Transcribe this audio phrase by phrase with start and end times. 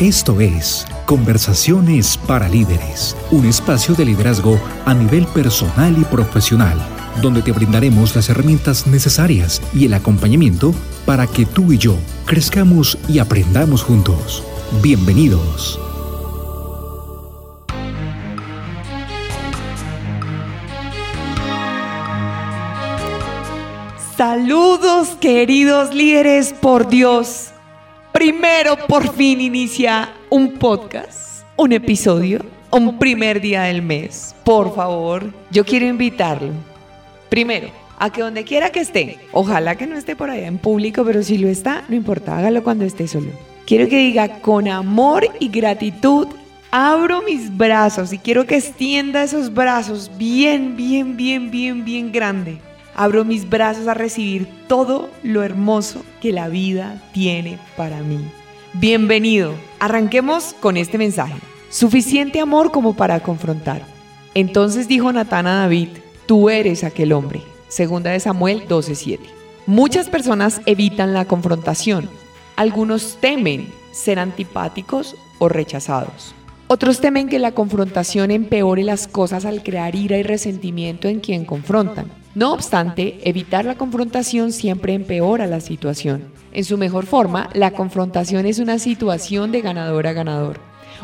[0.00, 6.76] Esto es Conversaciones para Líderes, un espacio de liderazgo a nivel personal y profesional,
[7.22, 10.74] donde te brindaremos las herramientas necesarias y el acompañamiento
[11.06, 11.96] para que tú y yo
[12.26, 14.42] crezcamos y aprendamos juntos.
[14.82, 15.78] Bienvenidos.
[24.16, 27.53] Saludos queridos líderes por Dios
[28.14, 34.36] primero por fin inicia un podcast, un episodio, un primer día del mes.
[34.44, 36.52] Por favor, yo quiero invitarlo.
[37.28, 41.04] Primero, a que donde quiera que esté, ojalá que no esté por allá en público,
[41.04, 43.32] pero si lo está, no importa, hágalo cuando esté solo.
[43.66, 46.28] Quiero que diga con amor y gratitud,
[46.70, 52.60] abro mis brazos y quiero que extienda esos brazos bien, bien, bien, bien, bien grande
[52.96, 58.20] Abro mis brazos a recibir todo lo hermoso que la vida tiene para mí.
[58.74, 59.52] Bienvenido.
[59.80, 61.34] Arranquemos con este mensaje.
[61.70, 63.82] Suficiente amor como para confrontar.
[64.34, 65.88] Entonces dijo Natán a David,
[66.26, 67.42] tú eres aquel hombre.
[67.66, 69.18] Segunda de Samuel 12:7.
[69.66, 72.08] Muchas personas evitan la confrontación.
[72.54, 76.32] Algunos temen ser antipáticos o rechazados.
[76.68, 81.44] Otros temen que la confrontación empeore las cosas al crear ira y resentimiento en quien
[81.44, 82.23] confrontan.
[82.34, 86.24] No obstante, evitar la confrontación siempre empeora la situación.
[86.52, 90.58] En su mejor forma, la confrontación es una situación de ganador a ganador,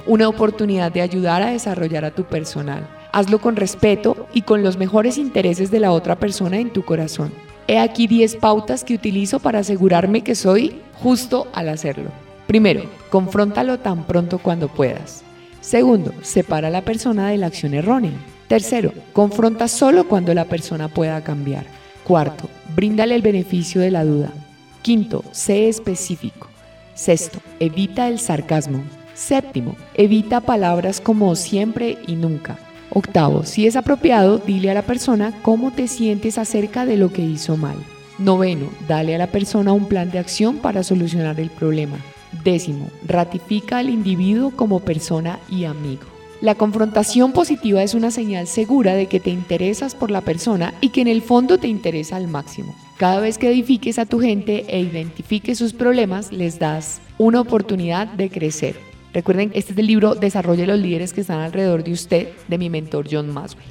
[0.09, 2.89] una oportunidad de ayudar a desarrollar a tu personal.
[3.12, 7.33] Hazlo con respeto y con los mejores intereses de la otra persona en tu corazón.
[7.69, 12.11] He aquí 10 pautas que utilizo para asegurarme que soy justo al hacerlo.
[12.48, 15.22] Primero, confróntalo tan pronto cuando puedas.
[15.61, 18.19] Segundo, separa a la persona de la acción errónea.
[18.51, 21.67] Tercero, confronta solo cuando la persona pueda cambiar.
[22.03, 24.33] Cuarto, bríndale el beneficio de la duda.
[24.83, 26.48] Quinto, sé específico.
[26.95, 28.83] Sexto, evita el sarcasmo.
[29.15, 32.59] Séptimo, evita palabras como siempre y nunca.
[32.91, 37.22] Octavo, si es apropiado, dile a la persona cómo te sientes acerca de lo que
[37.22, 37.77] hizo mal.
[38.19, 41.99] Noveno, dale a la persona un plan de acción para solucionar el problema.
[42.43, 46.19] Décimo, ratifica al individuo como persona y amigo.
[46.41, 50.89] La confrontación positiva es una señal segura de que te interesas por la persona y
[50.89, 52.75] que en el fondo te interesa al máximo.
[52.97, 58.06] Cada vez que edifiques a tu gente e identifiques sus problemas, les das una oportunidad
[58.06, 58.77] de crecer.
[59.12, 62.71] Recuerden, este es el libro Desarrolle los líderes que están alrededor de usted, de mi
[62.71, 63.67] mentor John Maswell.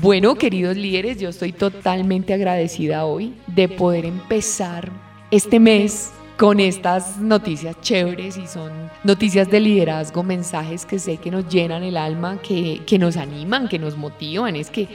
[0.00, 4.90] Bueno, queridos líderes, yo estoy totalmente agradecida hoy de poder empezar
[5.30, 8.70] este mes con estas noticias chéveres y son
[9.04, 13.68] noticias de liderazgo, mensajes que sé que nos llenan el alma, que, que nos animan,
[13.68, 14.54] que nos motivan.
[14.54, 14.86] Es que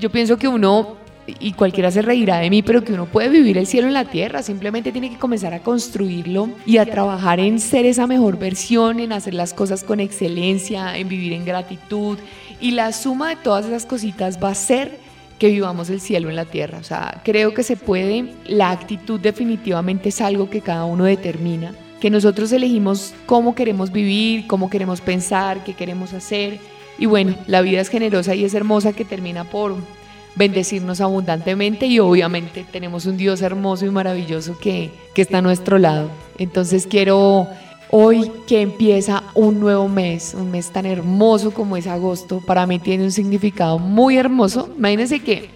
[0.00, 0.96] yo pienso que uno,
[1.38, 4.06] y cualquiera se reirá de mí, pero que uno puede vivir el cielo en la
[4.06, 8.98] tierra, simplemente tiene que comenzar a construirlo y a trabajar en ser esa mejor versión,
[8.98, 12.18] en hacer las cosas con excelencia, en vivir en gratitud.
[12.60, 14.98] Y la suma de todas esas cositas va a ser
[15.38, 16.78] que vivamos el cielo en la tierra.
[16.78, 21.74] O sea, creo que se puede, la actitud definitivamente es algo que cada uno determina,
[22.00, 26.58] que nosotros elegimos cómo queremos vivir, cómo queremos pensar, qué queremos hacer.
[26.98, 29.76] Y bueno, la vida es generosa y es hermosa que termina por
[30.34, 35.78] bendecirnos abundantemente y obviamente tenemos un Dios hermoso y maravilloso que, que está a nuestro
[35.78, 36.10] lado.
[36.38, 37.48] Entonces quiero
[37.90, 42.78] Hoy que empieza un nuevo mes, un mes tan hermoso como es agosto, para mí
[42.78, 44.68] tiene un significado muy hermoso.
[44.76, 45.48] Imagínense que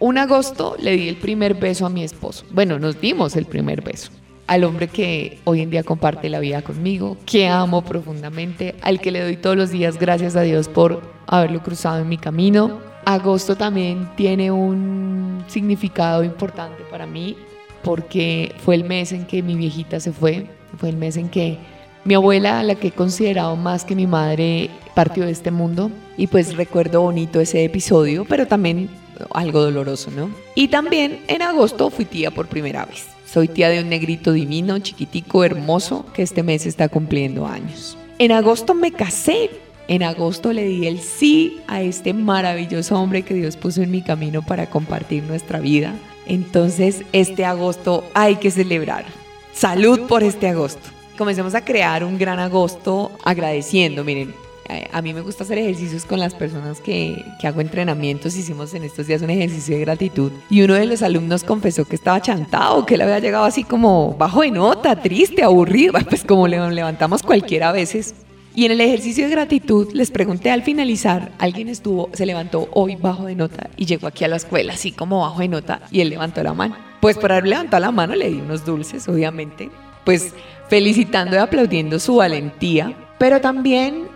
[0.00, 2.44] un agosto le di el primer beso a mi esposo.
[2.50, 4.10] Bueno, nos dimos el primer beso.
[4.48, 9.12] Al hombre que hoy en día comparte la vida conmigo, que amo profundamente, al que
[9.12, 12.80] le doy todos los días gracias a Dios por haberlo cruzado en mi camino.
[13.04, 17.36] Agosto también tiene un significado importante para mí
[17.84, 20.46] porque fue el mes en que mi viejita se fue,
[20.78, 21.58] fue el mes en que
[22.06, 26.28] mi abuela, la que he considerado más que mi madre, partió de este mundo y
[26.28, 28.88] pues recuerdo bonito ese episodio, pero también
[29.34, 30.30] algo doloroso, ¿no?
[30.54, 33.06] Y también en agosto fui tía por primera vez.
[33.26, 37.98] Soy tía de un negrito divino, chiquitico, hermoso, que este mes está cumpliendo años.
[38.18, 39.50] En agosto me casé.
[39.88, 44.02] En agosto le di el sí a este maravilloso hombre que Dios puso en mi
[44.02, 45.94] camino para compartir nuestra vida.
[46.26, 49.04] Entonces, este agosto hay que celebrar.
[49.52, 54.04] Salud por este agosto comencemos a crear un gran agosto agradeciendo.
[54.04, 54.34] Miren,
[54.68, 58.36] eh, a mí me gusta hacer ejercicios con las personas que, que, hago entrenamientos.
[58.36, 61.96] Hicimos en estos días un ejercicio de gratitud y uno de los alumnos confesó que
[61.96, 66.48] estaba chantado, que le había llegado así como bajo de nota, triste, aburrido, pues como
[66.48, 68.14] le levantamos cualquiera a veces.
[68.56, 72.96] Y en el ejercicio de gratitud les pregunté al finalizar, alguien estuvo, se levantó hoy
[72.96, 76.00] bajo de nota y llegó aquí a la escuela así como bajo de nota y
[76.00, 76.74] él levantó la mano.
[77.00, 79.68] Pues por haber levantado la mano le di unos dulces, obviamente.
[80.06, 80.32] Pues
[80.68, 84.08] felicitando y aplaudiendo su valentía Pero también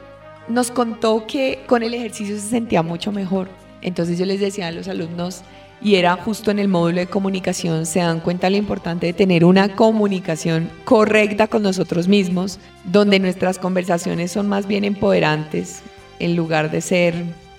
[0.49, 3.49] nos contó que con el ejercicio se sentía mucho mejor.
[3.83, 5.43] Entonces yo les decía a los alumnos,
[5.83, 9.45] y era justo en el módulo de comunicación, se dan cuenta lo importante de tener
[9.45, 15.81] una comunicación correcta con nosotros mismos, donde nuestras conversaciones son más bien empoderantes
[16.19, 17.15] en lugar de ser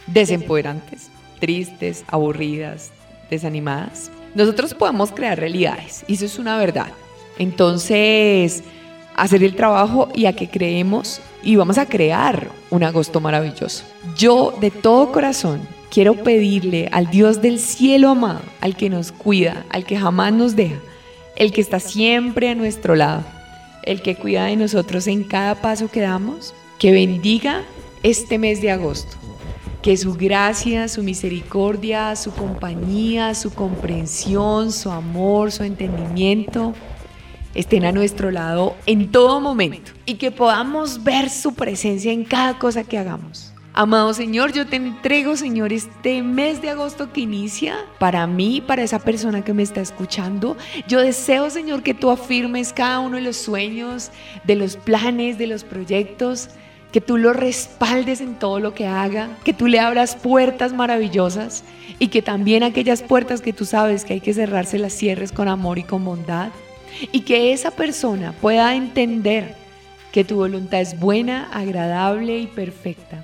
[0.05, 1.09] desempoderantes,
[1.39, 2.91] tristes, aburridas,
[3.29, 4.11] desanimadas.
[4.35, 6.91] Nosotros podemos crear realidades, eso es una verdad.
[7.39, 8.63] Entonces,
[9.15, 13.83] hacer el trabajo y a que creemos y vamos a crear un agosto maravilloso.
[14.17, 19.65] Yo de todo corazón quiero pedirle al Dios del cielo amado, al que nos cuida,
[19.69, 20.77] al que jamás nos deja,
[21.35, 23.23] el que está siempre a nuestro lado,
[23.83, 27.63] el que cuida de nosotros en cada paso que damos, que bendiga
[28.03, 29.17] este mes de agosto.
[29.81, 36.75] Que su gracia, su misericordia, su compañía, su comprensión, su amor, su entendimiento,
[37.55, 42.59] estén a nuestro lado en todo momento y que podamos ver su presencia en cada
[42.59, 43.51] cosa que hagamos.
[43.73, 48.83] Amado Señor, yo te entrego, Señor, este mes de agosto que inicia para mí, para
[48.83, 50.57] esa persona que me está escuchando.
[50.89, 54.11] Yo deseo, Señor, que tú afirmes cada uno de los sueños,
[54.43, 56.49] de los planes, de los proyectos,
[56.91, 61.63] que tú lo respaldes en todo lo que haga, que tú le abras puertas maravillosas
[61.97, 65.47] y que también aquellas puertas que tú sabes que hay que cerrarse las cierres con
[65.47, 66.49] amor y con bondad
[67.11, 69.55] y que esa persona pueda entender
[70.11, 73.23] que tu voluntad es buena, agradable y perfecta.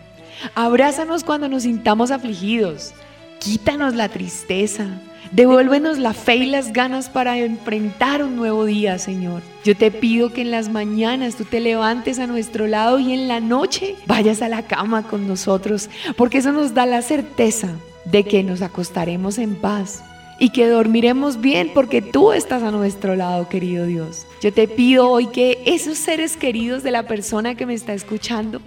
[0.55, 2.93] Abrázanos cuando nos sintamos afligidos.
[3.39, 4.85] Quítanos la tristeza.
[5.31, 9.41] Devuélvenos la fe y las ganas para enfrentar un nuevo día, Señor.
[9.65, 13.27] Yo te pido que en las mañanas tú te levantes a nuestro lado y en
[13.27, 17.67] la noche vayas a la cama con nosotros, porque eso nos da la certeza
[18.05, 20.01] de que nos acostaremos en paz
[20.39, 24.25] y que dormiremos bien porque tú estás a nuestro lado, querido Dios.
[24.41, 28.61] Yo te pido hoy que esos seres queridos de la persona que me está escuchando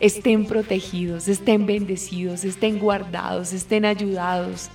[0.00, 4.68] estén protegidos, estén bendecidos, estén guardados, estén ayudados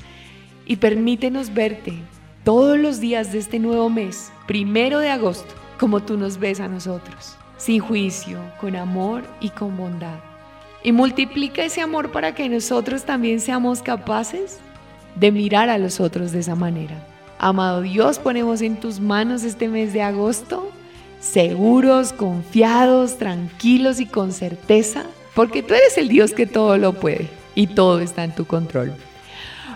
[0.65, 1.93] y permítenos verte
[2.43, 6.67] todos los días de este nuevo mes, primero de agosto, como tú nos ves a
[6.67, 10.19] nosotros, sin juicio, con amor y con bondad.
[10.83, 14.59] Y multiplica ese amor para que nosotros también seamos capaces
[15.15, 16.95] de mirar a los otros de esa manera.
[17.39, 20.71] Amado Dios, ponemos en tus manos este mes de agosto,
[21.19, 27.27] seguros, confiados, tranquilos y con certeza, porque tú eres el Dios que todo lo puede
[27.56, 28.94] y todo está en tu control.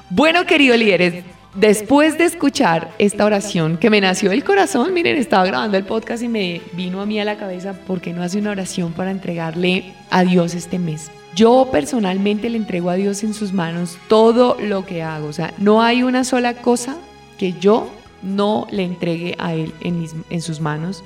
[0.10, 1.26] Bueno, queridos líderes,
[1.56, 6.24] después de escuchar esta oración que me nació del corazón, miren, estaba grabando el podcast
[6.24, 9.12] y me vino a mí a la cabeza, ¿por qué no hace una oración para
[9.12, 11.12] entregarle a Dios este mes?
[11.38, 15.28] Yo personalmente le entrego a Dios en sus manos todo lo que hago.
[15.28, 16.98] O sea, no hay una sola cosa
[17.38, 17.88] que yo
[18.24, 21.04] no le entregue a Él en, sus manos.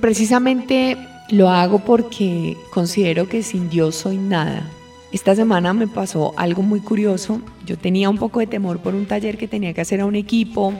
[0.00, 0.96] Precisamente
[1.28, 4.66] lo hago porque considero que sin Dios soy nada.
[5.12, 7.42] Esta semana me pasó algo muy curioso.
[7.66, 10.16] Yo tenía un poco de temor por un taller que tenía que hacer a un
[10.16, 10.72] equipo,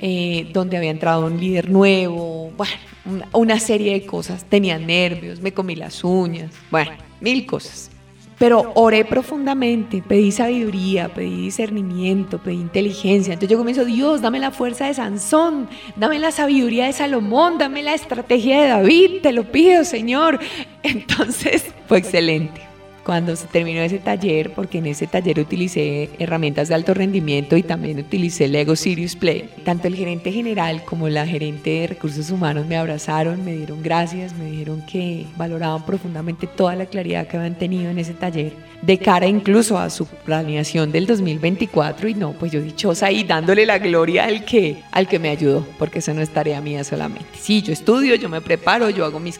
[0.00, 2.74] eh, donde había entrado un líder nuevo, bueno,
[3.04, 4.44] una, una serie de cosas.
[4.46, 6.90] Tenía nervios, me comí las uñas, bueno,
[7.20, 7.92] mil cosas.
[8.38, 13.32] Pero oré profundamente, pedí sabiduría, pedí discernimiento, pedí inteligencia.
[13.32, 17.82] Entonces yo comienzo, Dios, dame la fuerza de Sansón, dame la sabiduría de Salomón, dame
[17.82, 20.38] la estrategia de David, te lo pido, Señor.
[20.82, 22.75] Entonces fue excelente
[23.06, 27.62] cuando se terminó ese taller, porque en ese taller utilicé herramientas de alto rendimiento y
[27.62, 29.48] también utilicé Lego Sirius Play.
[29.64, 34.34] Tanto el gerente general como la gerente de recursos humanos me abrazaron, me dieron gracias,
[34.34, 38.98] me dijeron que valoraban profundamente toda la claridad que habían tenido en ese taller, de
[38.98, 43.78] cara incluso a su planeación del 2024 y no, pues yo dichosa ahí dándole la
[43.78, 47.28] gloria al que, al que me ayudó, porque eso no es tarea mía solamente.
[47.40, 49.38] Sí, yo estudio, yo me preparo, yo hago mis,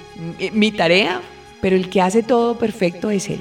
[0.52, 1.20] mi tarea,
[1.60, 3.40] pero el que hace todo perfecto es Él.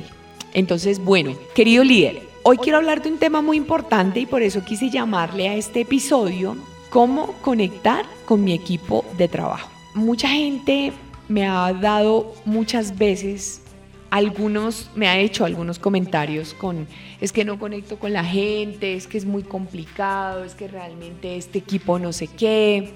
[0.56, 4.64] Entonces, bueno, querido líder, hoy quiero hablar de un tema muy importante y por eso
[4.64, 6.56] quise llamarle a este episodio
[6.90, 9.70] cómo conectar con mi equipo de trabajo.
[9.96, 10.94] Mucha gente
[11.28, 13.64] me ha dado muchas veces
[14.12, 16.88] algunos me ha hecho algunos comentarios con
[17.20, 21.36] es que no conecto con la gente, es que es muy complicado, es que realmente
[21.36, 22.94] este equipo no sé qué,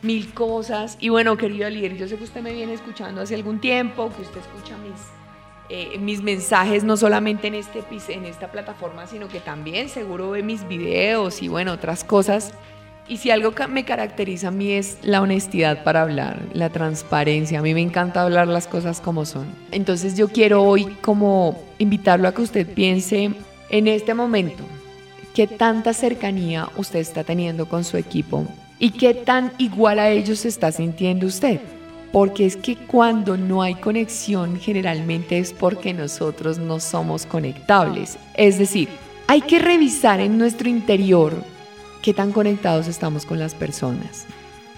[0.00, 0.96] mil cosas.
[1.00, 4.22] Y bueno, querido líder, yo sé que usted me viene escuchando hace algún tiempo, que
[4.22, 5.23] usted escucha mis
[5.70, 10.42] eh, mis mensajes no solamente en, este, en esta plataforma, sino que también seguro ve
[10.42, 12.52] mis videos y bueno, otras cosas.
[13.06, 17.58] Y si algo me caracteriza a mí es la honestidad para hablar, la transparencia.
[17.58, 19.46] A mí me encanta hablar las cosas como son.
[19.70, 23.30] Entonces yo quiero hoy como invitarlo a que usted piense
[23.70, 24.64] en este momento
[25.34, 28.46] qué tanta cercanía usted está teniendo con su equipo
[28.78, 31.60] y qué tan igual a ellos se está sintiendo usted.
[32.14, 38.18] Porque es que cuando no hay conexión generalmente es porque nosotros no somos conectables.
[38.34, 38.88] Es decir,
[39.26, 41.34] hay que revisar en nuestro interior
[42.02, 44.26] qué tan conectados estamos con las personas,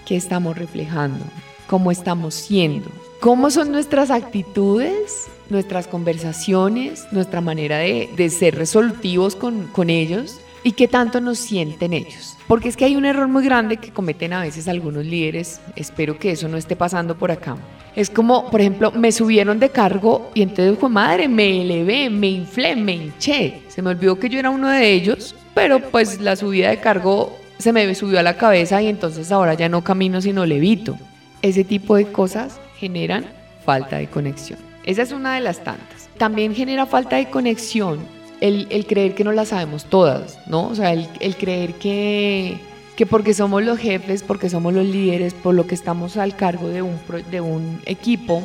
[0.03, 1.23] qué estamos reflejando,
[1.67, 2.89] cómo estamos siendo,
[3.19, 10.73] cómo son nuestras actitudes, nuestras conversaciones, nuestra manera de, ser resolutivos con, con ellos y
[10.73, 12.37] qué tanto nos sienten ellos.
[12.45, 16.19] Porque es que hay un error muy grande que cometen a veces algunos líderes, espero
[16.19, 17.55] que eso no esté pasando por acá.
[17.95, 22.27] Es como, por ejemplo, me subieron de cargo y entonces dijo, madre, me elevé, me
[22.27, 23.61] inflé, me hinché.
[23.69, 27.37] Se me olvidó que yo era uno de ellos, pero pues la subida de cargo
[27.59, 30.97] se me subió a la cabeza y entonces ahora ya no camino sino levito.
[31.41, 33.25] Ese tipo de cosas generan
[33.63, 34.59] falta de conexión.
[34.83, 36.09] Esa es una de las tantas.
[36.17, 40.67] También genera falta de conexión el, creer que no la sabemos todas, ¿no?
[40.67, 42.59] O sea, el, creer que,
[42.95, 46.67] que porque somos los jefes, porque somos los líderes, por lo que estamos al cargo
[46.67, 46.99] de un,
[47.31, 48.43] de un equipo,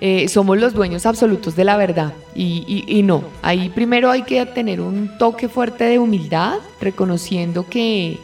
[0.00, 2.12] eh, somos los dueños absolutos de la verdad.
[2.34, 8.18] Y, y, no, ahí primero hay que tener un toque fuerte de humildad, reconociendo que,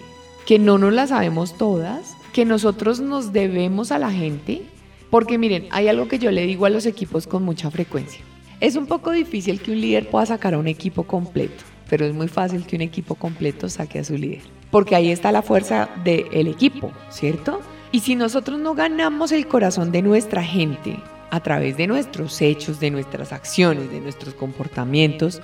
[0.47, 4.63] que no nos la sabemos todas, que nosotros nos debemos a la gente,
[5.11, 8.21] porque miren, hay algo que yo le digo a los equipos con mucha frecuencia.
[8.61, 12.13] Es un poco difícil que un líder pueda sacar a un equipo completo, pero es
[12.13, 15.89] muy fácil que un equipo completo saque a su líder, porque ahí está la fuerza
[16.05, 17.63] del equipo, ¿cierto?
[17.91, 20.99] Y si nosotros no ganamos el corazón de nuestra gente
[21.31, 25.41] a través de nuestros hechos, de nuestras acciones, de nuestros comportamientos,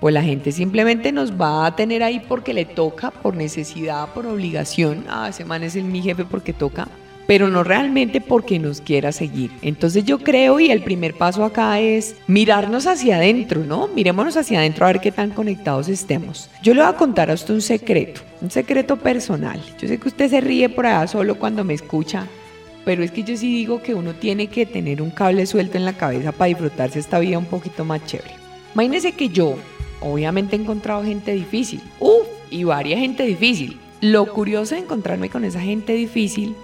[0.00, 4.26] pues la gente simplemente nos va a tener ahí porque le toca, por necesidad, por
[4.26, 5.04] obligación.
[5.08, 6.88] Ah, ese man es el, mi jefe porque toca
[7.26, 9.50] pero no realmente porque nos quiera seguir.
[9.62, 13.88] Entonces yo creo y el primer paso acá es mirarnos hacia adentro, ¿no?
[13.88, 16.50] Mirémonos hacia adentro a ver qué tan conectados estemos.
[16.62, 19.60] Yo le voy a contar a usted un secreto, un secreto personal.
[19.80, 22.26] Yo sé que usted se ríe por allá solo cuando me escucha,
[22.84, 25.84] pero es que yo sí digo que uno tiene que tener un cable suelto en
[25.84, 28.34] la cabeza para disfrutarse esta vida un poquito más chévere.
[28.74, 29.56] Imagínese que yo,
[30.00, 33.78] obviamente he encontrado gente difícil, uff, y varia gente difícil.
[34.00, 36.54] Lo curioso de encontrarme con esa gente difícil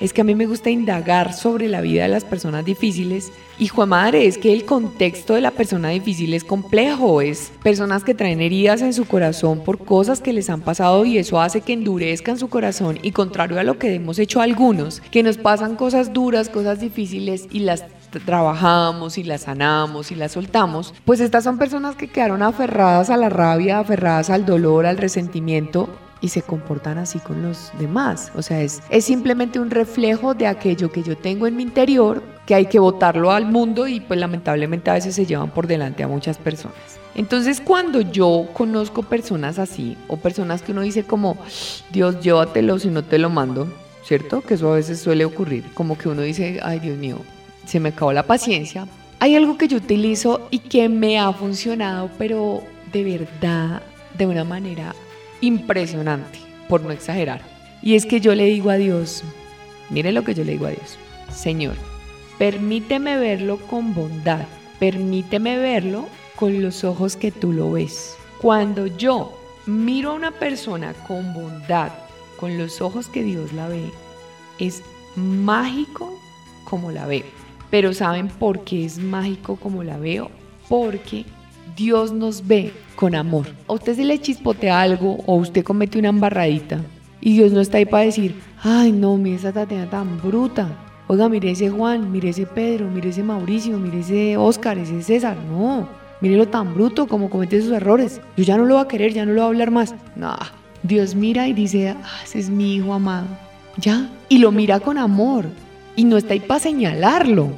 [0.00, 3.32] es que a mí me gusta indagar sobre la vida de las personas difíciles.
[3.58, 8.04] Y Juan Madre, es que el contexto de la persona difícil es complejo, es personas
[8.04, 11.62] que traen heridas en su corazón por cosas que les han pasado y eso hace
[11.62, 15.76] que endurezcan su corazón y contrario a lo que hemos hecho algunos, que nos pasan
[15.76, 21.44] cosas duras, cosas difíciles y las trabajamos y las sanamos y las soltamos, pues estas
[21.44, 25.88] son personas que quedaron aferradas a la rabia, aferradas al dolor, al resentimiento
[26.20, 28.32] y se comportan así con los demás.
[28.34, 32.22] O sea, es, es simplemente un reflejo de aquello que yo tengo en mi interior,
[32.46, 36.02] que hay que botarlo al mundo y pues lamentablemente a veces se llevan por delante
[36.02, 36.76] a muchas personas.
[37.14, 41.36] Entonces cuando yo conozco personas así o personas que uno dice como,
[41.92, 43.68] Dios, llévatelo si no te lo mando,
[44.04, 44.42] ¿cierto?
[44.42, 47.18] Que eso a veces suele ocurrir, como que uno dice, ay Dios mío,
[47.66, 48.86] se me acabó la paciencia.
[49.18, 53.82] Hay algo que yo utilizo y que me ha funcionado, pero de verdad,
[54.16, 54.94] de una manera
[55.40, 57.42] impresionante, por no exagerar.
[57.82, 59.22] Y es que yo le digo a Dios,
[59.90, 60.98] mire lo que yo le digo a Dios,
[61.30, 61.76] Señor,
[62.38, 64.46] permíteme verlo con bondad,
[64.78, 66.06] permíteme verlo
[66.36, 68.16] con los ojos que tú lo ves.
[68.40, 71.90] Cuando yo miro a una persona con bondad,
[72.38, 73.90] con los ojos que Dios la ve,
[74.58, 74.82] es
[75.16, 76.18] mágico
[76.64, 77.45] como la veo.
[77.70, 80.30] Pero ¿saben por qué es mágico como la veo?
[80.68, 81.24] Porque
[81.76, 83.46] Dios nos ve con amor.
[83.68, 86.80] A usted se le chispotea algo o usted comete una embarradita
[87.20, 90.68] y Dios no está ahí para decir, ay no, mire esa Tatiana tan bruta.
[91.08, 95.36] Oiga, mire ese Juan, mire ese Pedro, mire ese Mauricio, mire ese Oscar, ese César.
[95.50, 95.88] No,
[96.20, 98.20] mírelo tan bruto como comete sus errores.
[98.36, 99.94] Yo ya no lo voy a querer, ya no lo voy a hablar más.
[100.14, 100.36] No,
[100.82, 103.26] Dios mira y dice, ah, ese es mi hijo amado.
[103.76, 105.46] Ya, y lo mira con amor.
[105.96, 107.50] Y no está ahí para señalarlo.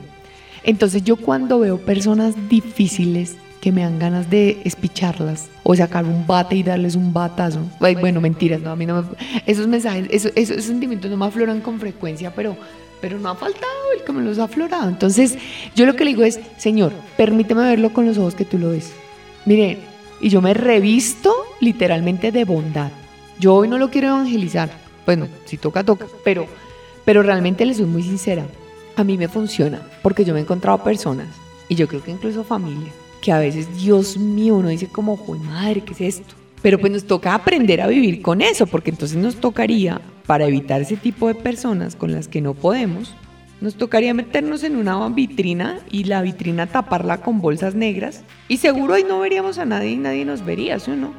[0.62, 6.26] Entonces yo cuando veo personas difíciles, que me dan ganas de espicharlas o sacar un
[6.26, 7.60] bate y darles un batazo.
[7.78, 9.08] bueno, mentiras, no, a mí no me,
[9.46, 12.56] esos mensajes, esos, esos, sentimientos no me afloran con frecuencia, pero,
[13.00, 13.66] pero no ha faltado
[13.96, 14.88] el que me los ha aflorado.
[14.88, 15.36] Entonces,
[15.74, 18.70] yo lo que le digo es, Señor, permíteme verlo con los ojos que tú lo
[18.70, 18.92] ves.
[19.44, 19.78] Miren,
[20.20, 22.90] y yo me revisto literalmente de bondad.
[23.38, 24.70] Yo hoy no lo quiero evangelizar.
[25.06, 26.46] Bueno, si toca, toca, pero,
[27.08, 28.44] pero realmente les soy muy sincera.
[28.96, 31.28] A mí me funciona porque yo me he encontrado personas
[31.66, 35.40] y yo creo que incluso familia que a veces, Dios mío, uno dice como, ¡joder,
[35.40, 36.34] madre, qué es esto!
[36.60, 40.82] Pero pues nos toca aprender a vivir con eso, porque entonces nos tocaría, para evitar
[40.82, 43.14] ese tipo de personas con las que no podemos,
[43.62, 48.92] nos tocaría meternos en una vitrina y la vitrina taparla con bolsas negras y seguro
[48.92, 51.14] ahí no veríamos a nadie y nadie nos vería, ¿eso no?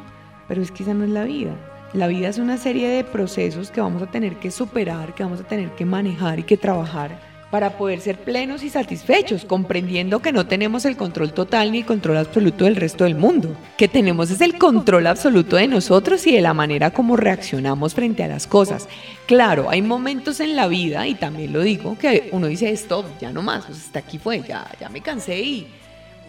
[0.48, 1.68] Pero es que esa no es la vida.
[1.93, 5.39] La vida es una serie de procesos que vamos a tener que superar, que vamos
[5.39, 7.19] a tener que manejar y que trabajar
[7.50, 11.86] para poder ser plenos y satisfechos, comprendiendo que no tenemos el control total ni el
[11.86, 13.58] control absoluto del resto del mundo.
[13.75, 18.24] Que tenemos es el control absoluto de nosotros y de la manera como reaccionamos frente
[18.24, 18.88] a las cosas.
[19.25, 23.31] Claro, hay momentos en la vida, y también lo digo, que uno dice, stop, ya
[23.31, 25.67] no más, pues hasta aquí fue, ya, ya me cansé y,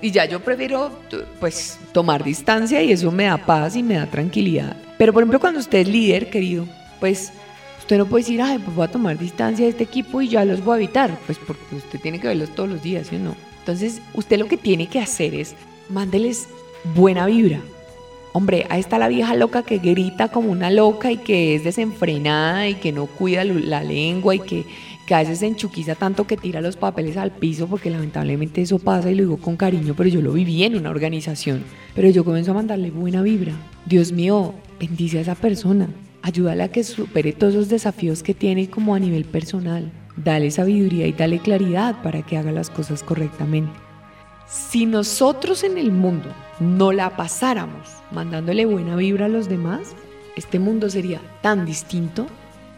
[0.03, 0.91] y ya yo prefiero
[1.39, 4.77] pues tomar distancia y eso me da paz y me da tranquilidad.
[4.99, 6.67] Pero por ejemplo, cuando usted es líder, querido,
[6.99, 7.33] pues
[7.91, 10.45] Usted no puede decir, ay, pues voy a tomar distancia de este equipo y ya
[10.45, 13.19] los voy a evitar, pues porque usted tiene que verlos todos los días, ¿sí o
[13.19, 13.35] no?
[13.59, 15.57] Entonces, usted lo que tiene que hacer es
[15.89, 16.47] mándeles
[16.95, 17.61] buena vibra.
[18.33, 22.69] Hombre, ahí está la vieja loca que grita como una loca y que es desenfrenada
[22.69, 24.67] y que no cuida la lengua y que,
[25.11, 28.79] que a veces se enchuquiza tanto que tira los papeles al piso porque lamentablemente eso
[28.79, 31.65] pasa y lo digo con cariño, pero yo lo viví en una organización.
[31.97, 33.53] Pero yo comienzo a mandarle buena vibra.
[33.87, 35.89] Dios mío, bendice a esa persona.
[36.23, 39.91] Ayúdale a que supere todos los desafíos que tiene como a nivel personal.
[40.17, 43.73] Dale sabiduría y dale claridad para que haga las cosas correctamente.
[44.47, 46.29] Si nosotros en el mundo
[46.61, 49.97] no la pasáramos mandándole buena vibra a los demás,
[50.37, 52.29] este mundo sería tan distinto.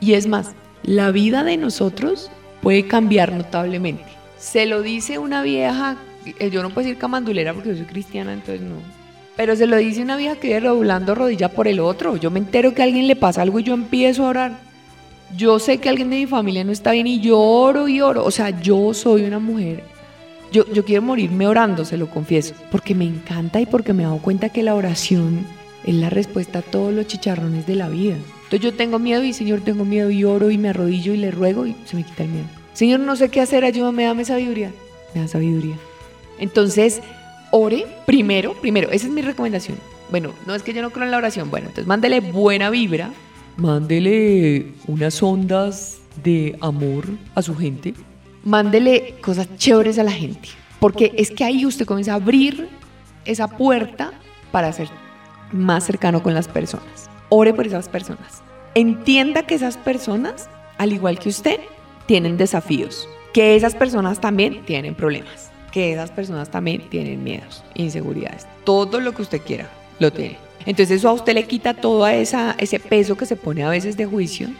[0.00, 4.04] Y es más, la vida de nosotros puede cambiar notablemente.
[4.38, 5.96] Se lo dice una vieja,
[6.38, 8.76] eh, yo no puedo decir camandulera porque yo soy cristiana, entonces no,
[9.36, 12.16] pero se lo dice una vieja que viene doblando rodilla por el otro.
[12.16, 14.58] Yo me entero que a alguien le pasa algo y yo empiezo a orar.
[15.36, 18.24] Yo sé que alguien de mi familia no está bien y yo oro y oro.
[18.24, 19.84] O sea, yo soy una mujer.
[20.52, 22.54] Yo, yo quiero morirme orando, se lo confieso.
[22.70, 25.46] Porque me encanta y porque me he dado cuenta que la oración
[25.84, 28.16] es la respuesta a todos los chicharrones de la vida.
[28.52, 31.30] Entonces yo tengo miedo y Señor, tengo miedo y oro y me arrodillo y le
[31.30, 32.44] ruego y se me quita el miedo.
[32.74, 34.70] Señor, no sé qué hacer, ayúdame, dame sabiduría.
[35.14, 35.74] Me da sabiduría.
[36.38, 37.00] Entonces,
[37.50, 39.78] ore primero, primero, esa es mi recomendación.
[40.10, 43.10] Bueno, no es que yo no creo en la oración, bueno, entonces mándele buena vibra,
[43.56, 47.94] mándele unas ondas de amor a su gente,
[48.44, 52.68] mándele cosas chéveres a la gente, porque es que ahí usted comienza a abrir
[53.24, 54.12] esa puerta
[54.50, 54.90] para ser
[55.52, 57.08] más cercano con las personas.
[57.34, 58.42] Ore por esas personas.
[58.74, 61.60] Entienda que esas personas, al igual que usted,
[62.04, 68.46] tienen desafíos, que esas personas también tienen problemas que esas personas también tienen miedos, inseguridades.
[68.64, 70.36] Todo lo que usted quiera, lo tiene.
[70.66, 73.96] Entonces eso a usted le quita todo esa, ese peso que se pone a veces
[73.96, 74.50] de juicio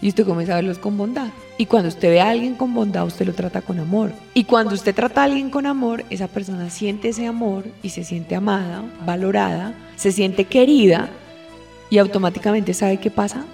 [0.00, 1.30] y usted comienza a verlos con bondad.
[1.58, 4.12] Y cuando usted ve a alguien con bondad, usted lo trata con amor.
[4.34, 8.04] Y cuando usted trata a alguien con amor, esa persona siente ese amor y se
[8.04, 11.10] siente amada, valorada, se siente querida
[11.92, 13.44] y automáticamente sabe qué pasa,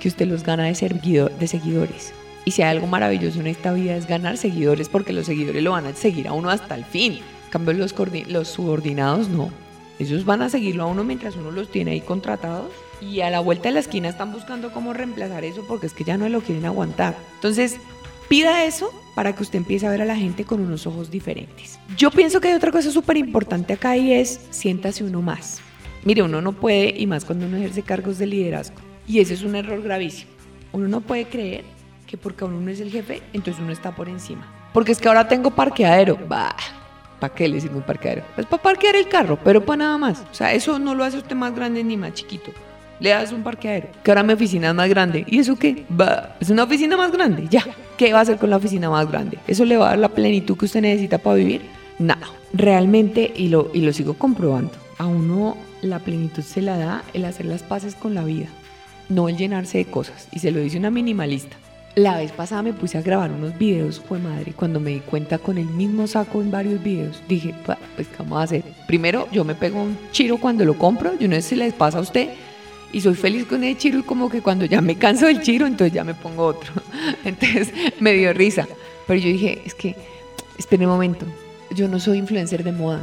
[0.00, 2.14] que usted los gana de, seguidores.
[2.46, 5.72] Y si hay algo maravilloso en esta vida es ganar seguidores porque los seguidores lo
[5.72, 7.12] van a seguir a uno hasta el fin.
[7.12, 7.94] En cambio los,
[8.28, 9.50] los subordinados no.
[9.98, 13.40] Ellos van a seguirlo a uno mientras uno los tiene ahí contratados y a la
[13.40, 16.40] vuelta de la esquina están buscando cómo reemplazar eso porque es que ya no lo
[16.40, 17.14] quieren aguantar.
[17.34, 17.76] Entonces,
[18.30, 21.78] pida eso para que usted empiece a ver a la gente con unos ojos diferentes.
[21.98, 25.60] Yo pienso que hay otra cosa súper importante acá y es siéntase uno más.
[26.06, 28.76] Mire, uno no puede, y más cuando uno ejerce cargos de liderazgo,
[29.08, 30.30] y ese es un error gravísimo.
[30.72, 31.64] Uno no puede creer
[32.06, 34.46] que porque uno es el jefe, entonces uno está por encima.
[34.72, 36.16] Porque es que ahora tengo parqueadero.
[36.28, 36.54] Bah,
[37.18, 38.22] ¿para qué le sirve un parqueadero?
[38.36, 40.22] Pues para parquear el carro, pero para nada más.
[40.30, 42.52] O sea, eso no lo hace usted más grande ni más chiquito.
[43.00, 43.88] Le das un parqueadero.
[44.04, 45.24] Que ahora mi oficina es más grande.
[45.26, 45.86] ¿Y eso qué?
[45.88, 47.48] Bah, es una oficina más grande.
[47.50, 47.64] Ya.
[47.96, 49.38] ¿Qué va a hacer con la oficina más grande?
[49.48, 51.62] ¿Eso le va a dar la plenitud que usted necesita para vivir?
[51.98, 52.28] Nada.
[52.52, 57.24] Realmente, y lo, y lo sigo comprobando, a uno la plenitud se la da el
[57.24, 58.46] hacer las paces con la vida,
[59.08, 60.28] no el llenarse de cosas.
[60.32, 61.56] Y se lo dice una minimalista.
[61.94, 65.38] La vez pasada me puse a grabar unos videos, fue madre, cuando me di cuenta
[65.38, 68.64] con el mismo saco en varios videos, dije, pues, ¿qué vamos a hacer?
[68.86, 71.96] Primero, yo me pego un chiro cuando lo compro, yo no sé si les pasa
[71.96, 72.28] a usted,
[72.92, 75.66] y soy feliz con ese chiro y como que cuando ya me canso del chiro,
[75.66, 76.72] entonces ya me pongo otro.
[77.24, 78.66] Entonces me dio risa.
[79.06, 79.96] Pero yo dije, es que,
[80.58, 81.26] espere un momento,
[81.74, 83.02] yo no soy influencer de moda,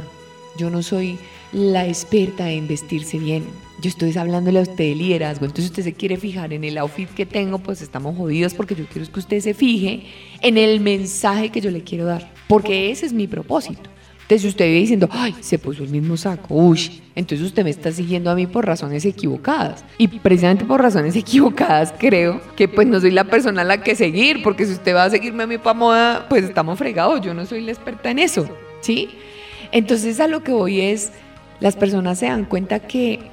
[0.56, 1.18] yo no soy
[1.54, 3.44] la experta en vestirse bien.
[3.80, 7.08] Yo estoy hablándole a usted de liderazgo, entonces usted se quiere fijar en el outfit
[7.08, 10.04] que tengo, pues estamos jodidos porque yo quiero que usted se fije
[10.40, 13.90] en el mensaje que yo le quiero dar, porque ese es mi propósito.
[14.22, 17.92] Entonces usted vive diciendo, ay, se puso el mismo saco, uy, entonces usted me está
[17.92, 19.84] siguiendo a mí por razones equivocadas.
[19.98, 23.94] Y precisamente por razones equivocadas creo que pues no soy la persona a la que
[23.94, 27.34] seguir, porque si usted va a seguirme a mí para moda, pues estamos fregados, yo
[27.34, 28.48] no soy la experta en eso,
[28.80, 29.10] ¿sí?
[29.72, 31.12] Entonces a lo que voy es
[31.60, 33.30] las personas se dan cuenta que,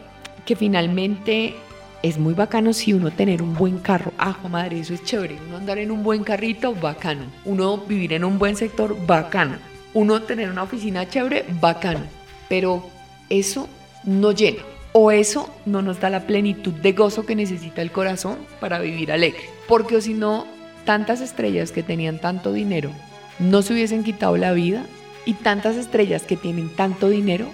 [0.57, 1.55] finalmente
[2.03, 4.12] es muy bacano si uno tener un buen carro.
[4.17, 5.38] Ah, madre, eso es chévere.
[5.47, 7.23] Uno andar en un buen carrito, bacano.
[7.45, 9.55] Uno vivir en un buen sector, bacano.
[9.93, 12.01] Uno tener una oficina chévere, bacano.
[12.49, 12.89] Pero
[13.29, 13.69] eso
[14.03, 14.62] no llena.
[14.91, 19.13] O eso no nos da la plenitud de gozo que necesita el corazón para vivir
[19.13, 19.43] alegre.
[19.69, 20.45] Porque si no,
[20.84, 22.91] tantas estrellas que tenían tanto dinero
[23.39, 24.86] no se hubiesen quitado la vida
[25.25, 27.45] y tantas estrellas que tienen tanto dinero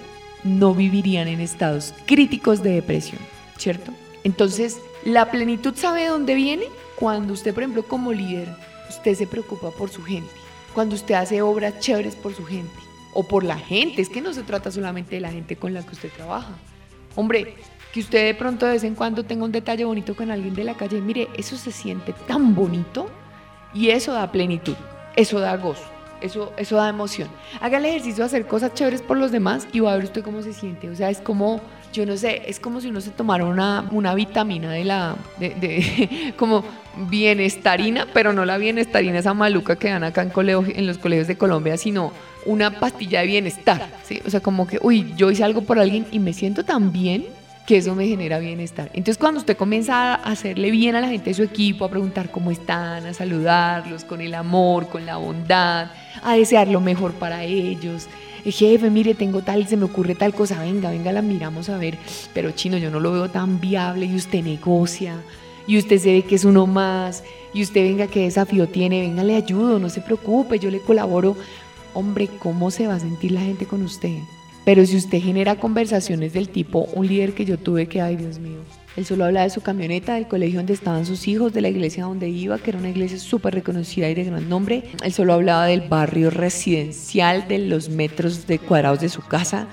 [0.43, 3.19] no vivirían en estados críticos de depresión,
[3.57, 3.91] ¿cierto?
[4.23, 8.47] Entonces, la plenitud sabe de dónde viene cuando usted, por ejemplo, como líder,
[8.89, 10.29] usted se preocupa por su gente,
[10.73, 12.79] cuando usted hace obras chéveres por su gente
[13.13, 15.81] o por la gente, es que no se trata solamente de la gente con la
[15.83, 16.55] que usted trabaja.
[17.15, 17.55] Hombre,
[17.93, 20.63] que usted de pronto de vez en cuando tenga un detalle bonito con alguien de
[20.63, 23.09] la calle, mire, eso se siente tan bonito
[23.73, 24.75] y eso da plenitud,
[25.15, 25.96] eso da gozo.
[26.21, 27.29] Eso, eso da emoción.
[27.61, 30.23] Haga el ejercicio de hacer cosas chéveres por los demás y va a ver usted
[30.23, 30.89] cómo se siente.
[30.89, 31.61] O sea, es como,
[31.93, 36.33] yo no sé, es como si uno se tomara una, una vitamina de la, de,
[36.37, 36.63] como
[37.09, 41.37] bienestarina, pero no la bienestarina esa maluca que dan acá en, en los colegios de
[41.37, 42.11] Colombia, sino
[42.45, 43.87] una pastilla de bienestar.
[44.03, 44.21] ¿sí?
[44.25, 47.25] O sea, como que, uy, yo hice algo por alguien y me siento tan bien
[47.67, 48.89] que eso me genera bienestar.
[48.93, 52.31] Entonces cuando usted comienza a hacerle bien a la gente de su equipo, a preguntar
[52.31, 55.91] cómo están, a saludarlos con el amor, con la bondad,
[56.23, 58.07] a desear lo mejor para ellos.
[58.45, 61.77] El jefe, mire, tengo tal, se me ocurre tal cosa, venga, venga, la miramos a
[61.77, 61.97] ver,
[62.33, 65.21] pero chino, yo no lo veo tan viable y usted negocia
[65.67, 67.21] y usted se ve que es uno más
[67.53, 71.35] y usted venga, qué desafío tiene, venga, le ayudo, no se preocupe, yo le colaboro.
[71.93, 74.19] Hombre, ¿cómo se va a sentir la gente con usted?
[74.67, 78.37] Pero si usted genera conversaciones del tipo, un líder que yo tuve que, ay Dios
[78.37, 78.57] mío,
[78.97, 82.05] él solo hablaba de su camioneta, del colegio donde estaban sus hijos, de la iglesia
[82.05, 84.85] donde iba, que era una iglesia súper reconocida y de gran nombre.
[85.03, 89.67] Él solo hablaba del barrio residencial, de los metros de cuadrados de su casa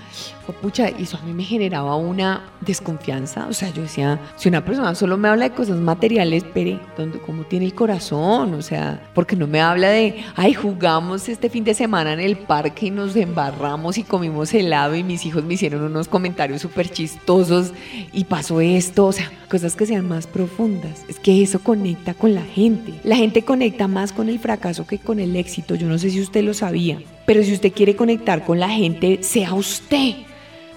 [0.53, 3.47] pucha, y eso a mí me generaba una desconfianza.
[3.49, 6.79] O sea, yo decía, si una persona solo me habla de cosas materiales, espere,
[7.25, 8.55] ¿cómo tiene el corazón?
[8.55, 12.37] O sea, porque no me habla de, ay, jugamos este fin de semana en el
[12.37, 16.91] parque y nos embarramos y comimos helado y mis hijos me hicieron unos comentarios súper
[16.91, 17.73] chistosos
[18.13, 19.13] y pasó esto.
[19.15, 21.05] Sea, cosas que sean más profundas.
[21.09, 22.95] Es que eso conecta con la gente.
[23.05, 25.77] La gente conecta más con el fracaso que con el éxito.
[25.77, 26.99] Yo no sé si usted lo sabía.
[27.27, 30.15] Pero si usted quiere conectar con la gente, sea usted.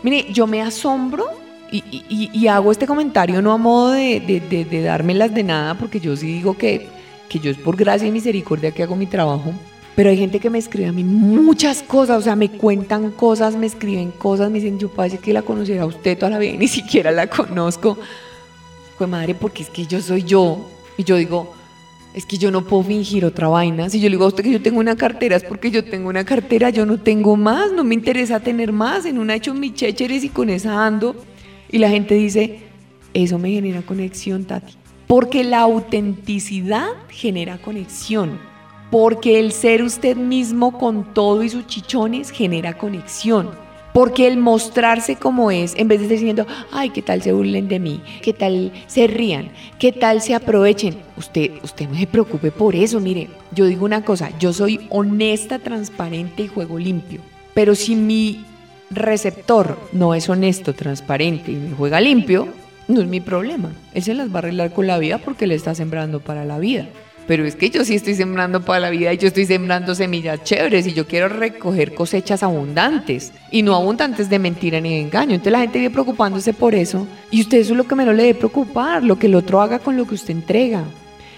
[0.03, 1.25] Mire, yo me asombro
[1.71, 6.27] y, hago este comentario no a modo de, de, dármelas de nada, porque yo sí
[6.27, 6.87] digo que,
[7.27, 9.51] que yo es por gracia y misericordia que hago mi trabajo.
[9.95, 13.55] Pero hay gente que me escribe a mí muchas cosas, o sea, me cuentan cosas,
[13.55, 16.53] me escriben cosas, me dicen, yo parece que la conociera a usted toda la vida
[16.59, 17.97] ni siquiera la conozco.
[18.97, 20.69] Fue madre, porque es que yo soy yo.
[20.97, 21.53] Y yo digo,
[22.13, 23.89] es que yo no puedo fingir otra vaina.
[23.91, 26.09] Si yo le digo a usted que yo tengo una cartera, es porque yo tengo
[26.09, 29.05] una cartera, yo no tengo más, no me interesa tener más.
[29.05, 31.15] En una he hecho mis chécheres y con esa ando.
[31.71, 32.61] Y la gente dice,
[33.13, 34.73] eso me genera conexión, Tati.
[35.05, 38.39] Porque la autenticidad genera conexión.
[38.89, 43.66] Porque el ser usted mismo con todo y sus chichones genera conexión.
[43.97, 47.67] Porque el mostrarse como es, en vez de estar diciendo, ay, qué tal se burlen
[47.67, 50.97] de mí, qué tal se rían, qué tal se aprovechen.
[51.17, 52.99] Usted, usted no se preocupe por eso.
[52.99, 57.21] Mire, yo digo una cosa, yo soy honesta, transparente y juego limpio.
[57.55, 58.45] Pero si mi
[58.91, 62.49] receptor no es honesto, transparente y me juega limpio,
[62.87, 63.71] no es mi problema.
[63.95, 66.59] Él se las va a arreglar con la vida porque le está sembrando para la
[66.59, 66.87] vida
[67.27, 70.43] pero es que yo sí estoy sembrando para la vida y yo estoy sembrando semillas
[70.43, 75.31] chéveres y yo quiero recoger cosechas abundantes y no abundantes de mentira ni de engaño.
[75.31, 78.23] Entonces la gente viene preocupándose por eso y usted eso es lo que menos le
[78.23, 80.85] debe preocupar, lo que el otro haga con lo que usted entrega.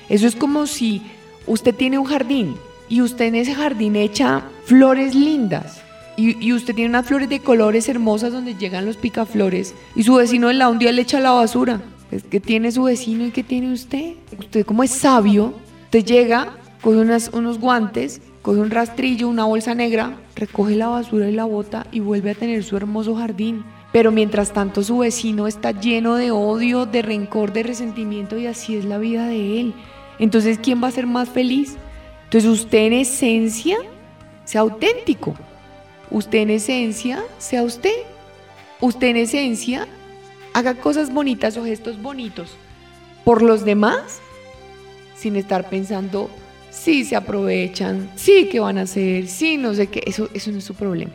[0.09, 1.01] Eso es como si
[1.47, 2.55] usted tiene un jardín
[2.87, 5.81] y usted en ese jardín echa flores lindas.
[6.17, 10.49] Y, usted tiene unas flores de colores hermosas donde llegan los picaflores y su vecino
[10.49, 11.79] de la un día le echa la basura.
[12.29, 14.15] Que tiene su vecino y que tiene usted.
[14.37, 15.53] Usted como es sabio,
[15.89, 16.99] Usted llega, coge
[17.33, 21.99] unos guantes, coge un rastrillo, una bolsa negra, recoge la basura y la bota y
[21.99, 23.65] vuelve a tener su hermoso jardín.
[23.91, 28.75] Pero mientras tanto su vecino está lleno de odio, de rencor, de resentimiento y así
[28.75, 29.73] es la vida de él.
[30.19, 31.77] Entonces, ¿quién va a ser más feliz?
[32.25, 33.77] Entonces usted en esencia
[34.45, 35.33] sea auténtico.
[36.11, 37.95] Usted en esencia sea usted.
[38.79, 39.87] Usted en esencia
[40.53, 42.57] haga cosas bonitas o gestos bonitos
[43.25, 44.21] por los demás
[45.19, 46.29] sin estar pensando,
[46.69, 50.59] sí se aprovechan, sí que van a hacer, sí no sé qué, eso, eso no
[50.59, 51.11] es su problema.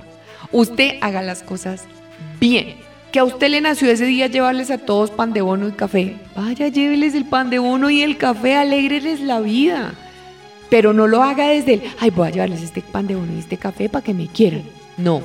[0.53, 1.85] Usted haga las cosas
[2.39, 2.77] bien.
[3.13, 6.17] Que a usted le nació ese día llevarles a todos pan de bono y café.
[6.35, 9.95] Vaya, lléveles el pan de bono y el café, alegreles la vida.
[10.69, 13.39] Pero no lo haga desde el, ay, voy a llevarles este pan de bono y
[13.39, 14.65] este café para que me quieran.
[14.97, 15.23] No,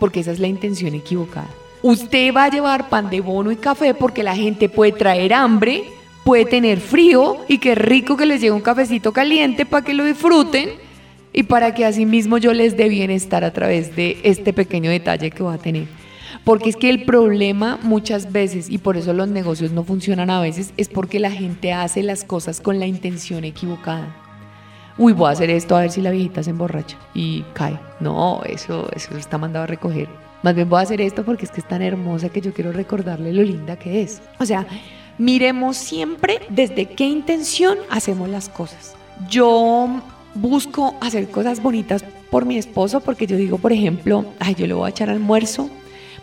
[0.00, 1.48] porque esa es la intención equivocada.
[1.80, 5.84] Usted va a llevar pan de bono y café porque la gente puede traer hambre
[6.28, 10.04] puede tener frío y qué rico que les llegue un cafecito caliente para que lo
[10.04, 10.72] disfruten
[11.32, 15.42] y para que asimismo yo les dé bienestar a través de este pequeño detalle que
[15.42, 15.86] va a tener.
[16.44, 20.42] Porque es que el problema muchas veces, y por eso los negocios no funcionan a
[20.42, 24.14] veces, es porque la gente hace las cosas con la intención equivocada.
[24.98, 27.80] uy, voy a hacer esto a ver si la viejita se emborracha y cae.
[28.00, 30.10] No, eso, eso está mandado a recoger.
[30.42, 32.70] Más bien voy a hacer esto porque es que es tan hermosa que yo quiero
[32.70, 34.20] recordarle lo linda que es.
[34.38, 34.66] O sea,
[35.18, 38.94] miremos siempre desde qué intención hacemos las cosas.
[39.28, 40.00] Yo
[40.34, 44.74] busco hacer cosas bonitas por mi esposo porque yo digo, por ejemplo, ay, yo le
[44.74, 45.68] voy a echar almuerzo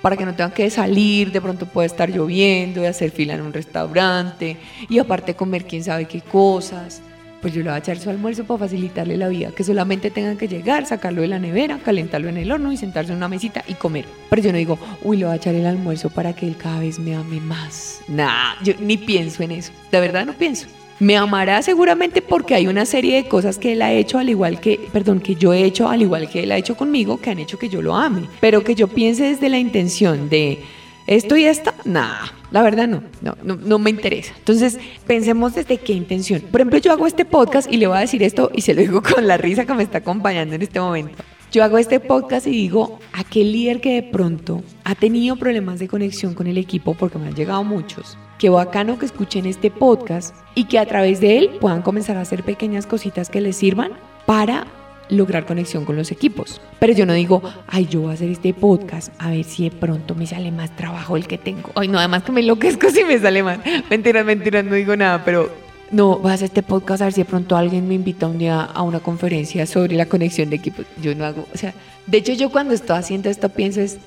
[0.02, 3.42] para que no tenga que salir, de pronto puede estar lloviendo y hacer fila en
[3.42, 7.02] un restaurante y aparte comer quién sabe qué cosas.
[7.46, 10.36] Pues yo le voy a echar su almuerzo para facilitarle la vida, que solamente tengan
[10.36, 13.64] que llegar, sacarlo de la nevera, calentarlo en el horno y sentarse en una mesita
[13.68, 14.06] y comer.
[14.32, 16.80] Pero yo no digo, uy, le voy a echar el almuerzo para que él cada
[16.80, 18.02] vez me ame más.
[18.08, 19.72] Nah, yo ni pienso en eso.
[19.92, 20.66] De verdad no pienso.
[21.00, 24.60] Me amará seguramente porque hay una serie de cosas que él ha hecho al igual
[24.60, 27.38] que, perdón, que yo he hecho al igual que él ha hecho conmigo, que han
[27.38, 28.24] hecho que yo lo ame.
[28.40, 30.64] Pero que yo piense desde la intención de
[31.08, 34.34] esto y esto, nada, la verdad no, no, no, no, me interesa.
[34.38, 36.42] Entonces, pensemos desde qué intención.
[36.42, 38.82] Por ejemplo, yo hago este podcast y le voy a decir esto y se lo
[38.82, 41.24] digo con la risa que me está acompañando en este momento.
[41.52, 45.88] Yo hago este podcast y digo, aquel líder que de pronto ha tenido problemas de
[45.88, 50.36] conexión con el equipo, porque me han llegado muchos, qué bacano que escuchen este podcast
[50.54, 53.92] y que a través de él puedan comenzar a hacer pequeñas cositas que les sirvan
[54.26, 54.68] para
[55.10, 56.62] lograr conexión con los equipos.
[56.80, 59.76] Pero yo no digo, ay, yo voy a hacer este podcast a ver si de
[59.76, 61.72] pronto me sale más trabajo el que tengo.
[61.76, 63.60] Ay, no, además que me enloquezco si me sale más.
[63.90, 65.50] Mentiras, mentiras, no digo nada, pero
[65.92, 68.38] no, voy a hacer este podcast a ver si de pronto alguien me invita un
[68.38, 70.86] día a una conferencia sobre la conexión de equipos.
[71.02, 71.74] Yo no hago, o sea,
[72.08, 73.98] de hecho yo cuando estoy haciendo esto pienso es,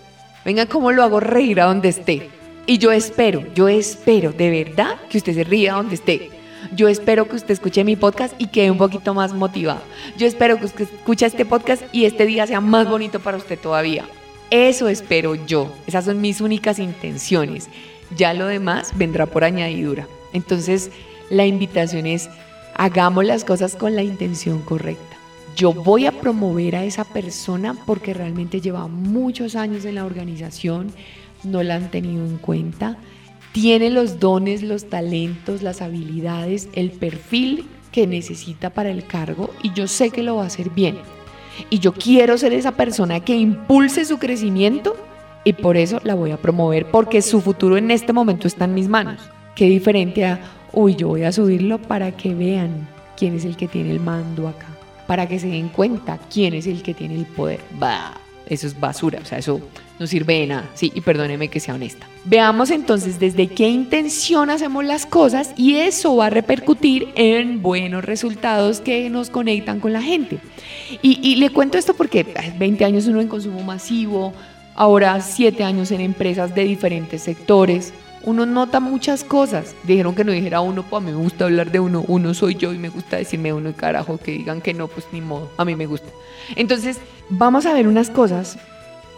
[0.44, 2.28] venga, ¿cómo lo hago reír a donde esté?
[2.66, 6.37] Y yo espero, yo espero de verdad que usted se ría donde esté.
[6.74, 9.80] Yo espero que usted escuche mi podcast y quede un poquito más motivado.
[10.16, 13.58] Yo espero que usted escuche este podcast y este día sea más bonito para usted
[13.58, 14.04] todavía.
[14.50, 15.72] Eso espero yo.
[15.86, 17.68] Esas son mis únicas intenciones.
[18.16, 20.06] Ya lo demás vendrá por añadidura.
[20.32, 20.90] Entonces,
[21.30, 22.30] la invitación es,
[22.74, 25.16] hagamos las cosas con la intención correcta.
[25.56, 30.92] Yo voy a promover a esa persona porque realmente lleva muchos años en la organización,
[31.42, 32.96] no la han tenido en cuenta,
[33.60, 39.72] tiene los dones, los talentos, las habilidades, el perfil que necesita para el cargo y
[39.72, 40.96] yo sé que lo va a hacer bien.
[41.68, 44.94] Y yo quiero ser esa persona que impulse su crecimiento
[45.42, 48.74] y por eso la voy a promover porque su futuro en este momento está en
[48.74, 49.20] mis manos.
[49.56, 50.38] Qué diferente a,
[50.72, 54.46] uy, yo voy a subirlo para que vean quién es el que tiene el mando
[54.46, 54.68] acá,
[55.08, 57.58] para que se den cuenta quién es el que tiene el poder.
[57.76, 58.14] Bah,
[58.46, 59.60] eso es basura, o sea, eso
[59.98, 60.70] no sirve de nada.
[60.74, 62.06] Sí, y perdóneme que sea honesta.
[62.28, 68.04] Veamos entonces desde qué intención hacemos las cosas y eso va a repercutir en buenos
[68.04, 70.38] resultados que nos conectan con la gente.
[71.00, 72.26] Y, le cuento esto porque
[72.58, 74.34] 20 años uno en consumo masivo,
[74.74, 77.94] ahora 7 años en empresas de diferentes sectores.
[78.24, 79.74] Uno nota muchas cosas.
[79.84, 82.04] Dijeron que no dijera uno, pues a mí me gusta hablar de uno.
[82.08, 84.18] Uno soy yo y me gusta decirme uno y carajo.
[84.18, 85.50] Que digan que no, pues ni modo.
[85.56, 86.10] A mí me gusta.
[86.56, 86.98] Entonces,
[87.30, 88.58] vamos a ver unas cosas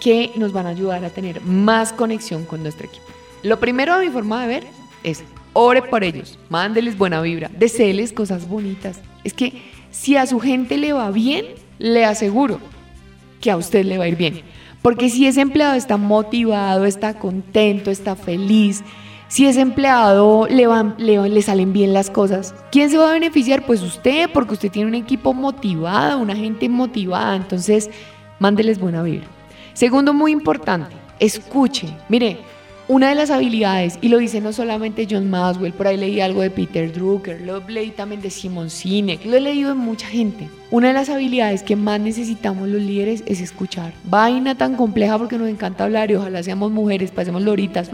[0.00, 3.06] que nos van a ayudar a tener más conexión con nuestro equipo.
[3.42, 4.66] Lo primero a mi forma de ver
[5.04, 9.00] es ore por ellos, mándeles buena vibra, deseeles cosas bonitas.
[9.24, 11.46] Es que si a su gente le va bien,
[11.78, 12.60] le aseguro
[13.40, 14.42] que a usted le va a ir bien.
[14.82, 18.82] Porque si ese empleado está motivado, está contento, está feliz,
[19.28, 23.12] si ese empleado le, van, le, le, salen bien las cosas, ¿quién se va a
[23.12, 23.64] beneficiar?
[23.64, 27.36] Pues usted, porque usted tiene un equipo motivado, una gente motivada.
[27.36, 27.90] Entonces,
[28.40, 29.28] mándeles buena vibra.
[29.81, 31.88] Segundo, muy importante, escuche.
[32.11, 32.37] Mire,
[32.87, 36.43] una de las habilidades, y lo dice no solamente John Maswell, por ahí leí algo
[36.43, 40.51] de Peter Drucker, lo leí también de Simon Sinek, lo he leído de mucha gente.
[40.71, 43.95] Una de las habilidades que más necesitamos los líderes es escuchar.
[44.05, 47.90] Vaina tan compleja porque nos encanta hablar y ojalá seamos mujeres, pasemos loritas,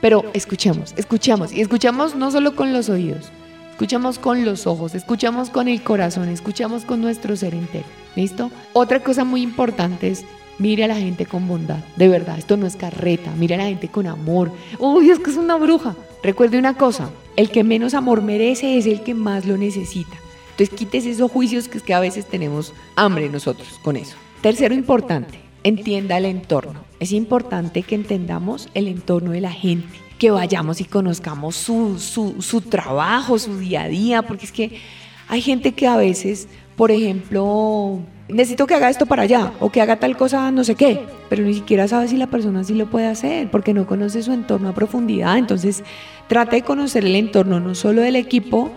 [0.00, 3.30] pero escuchemos, escuchemos y escuchamos no solo con los oídos,
[3.70, 7.86] escuchamos con los ojos, escuchamos con el corazón, escuchamos con nuestro ser entero.
[8.16, 8.50] ¿Listo?
[8.72, 10.24] Otra cosa muy importante es
[10.58, 13.66] Mire a la gente con bondad, de verdad, esto no es carreta, mire a la
[13.66, 14.50] gente con amor.
[14.78, 15.94] Uy, es que es una bruja.
[16.22, 20.16] Recuerde una cosa, el que menos amor merece es el que más lo necesita.
[20.52, 24.16] Entonces quítese esos juicios que es que a veces tenemos hambre nosotros con eso.
[24.40, 26.80] Tercero importante, entienda el entorno.
[27.00, 32.40] Es importante que entendamos el entorno de la gente, que vayamos y conozcamos su, su,
[32.40, 34.80] su trabajo, su día a día, porque es que
[35.28, 39.80] hay gente que a veces, por ejemplo, necesito que haga esto para allá o que
[39.80, 42.86] haga tal cosa no sé qué, pero ni siquiera sabe si la persona sí lo
[42.86, 45.38] puede hacer porque no conoce su entorno a profundidad.
[45.38, 45.82] Entonces,
[46.28, 48.70] trate de conocer el entorno no solo del equipo,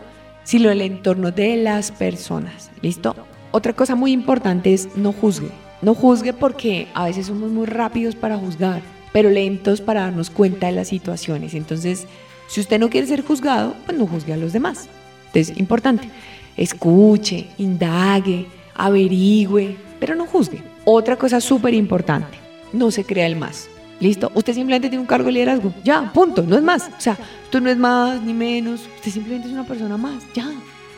[0.43, 2.71] sino el entorno de las personas.
[2.81, 3.15] ¿Listo?
[3.51, 5.49] Otra cosa muy importante es no juzgue.
[5.81, 8.81] No juzgue porque a veces somos muy rápidos para juzgar,
[9.13, 11.53] pero lentos para darnos cuenta de las situaciones.
[11.53, 12.05] Entonces,
[12.47, 14.89] si usted no quiere ser juzgado, pues no juzgue a los demás.
[15.27, 16.09] Entonces, importante.
[16.57, 18.45] escuche, indague,
[18.79, 20.63] averigüe, pero no juzgue.
[20.85, 22.37] Otra cosa súper importante,
[22.73, 23.69] no se crea el más.
[23.99, 24.31] ¿Listo?
[24.33, 25.73] Usted simplemente tiene un cargo de liderazgo.
[25.83, 26.87] Ya, punto, no es más.
[26.87, 30.23] O sea, usted no es más ni menos, usted simplemente es una persona más.
[30.33, 30.49] Ya.